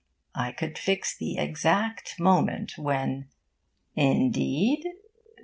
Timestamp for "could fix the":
0.51-1.37